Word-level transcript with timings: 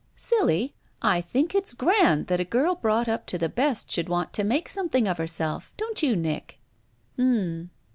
"Silly! 0.15 0.73
I 1.03 1.21
think 1.21 1.53
it's 1.53 1.75
grand 1.75 2.25
that 2.25 2.39
a 2.39 2.43
girl 2.43 2.73
brought 2.73 3.07
up 3.07 3.27
to 3.27 3.37
the 3.37 3.49
best 3.49 3.91
should 3.91 4.09
want 4.09 4.33
to 4.33 4.43
make 4.43 4.67
something 4.67 5.07
of 5.07 5.19
her 5.19 5.27
self. 5.27 5.73
Don't 5.77 6.01
you, 6.01 6.15
Nick?" 6.15 6.57
*'H 7.13 7.19
m 7.19 7.35
m!" 7.35 7.69